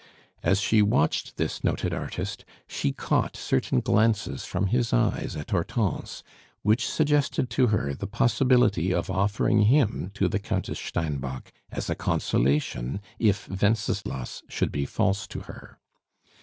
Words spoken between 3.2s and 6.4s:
certain glances from his eyes at Hortense,